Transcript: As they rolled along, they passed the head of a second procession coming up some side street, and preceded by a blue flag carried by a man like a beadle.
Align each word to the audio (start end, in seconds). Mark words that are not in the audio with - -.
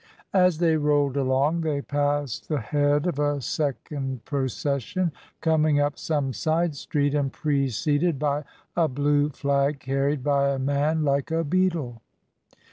As 0.33 0.57
they 0.57 0.77
rolled 0.77 1.15
along, 1.15 1.61
they 1.61 1.79
passed 1.79 2.49
the 2.49 2.59
head 2.59 3.05
of 3.05 3.19
a 3.19 3.39
second 3.39 4.25
procession 4.25 5.11
coming 5.41 5.79
up 5.79 5.95
some 5.99 6.33
side 6.33 6.73
street, 6.75 7.13
and 7.13 7.31
preceded 7.31 8.17
by 8.17 8.43
a 8.75 8.87
blue 8.87 9.29
flag 9.29 9.79
carried 9.79 10.23
by 10.23 10.49
a 10.49 10.57
man 10.57 11.03
like 11.03 11.29
a 11.29 11.43
beadle. 11.43 12.01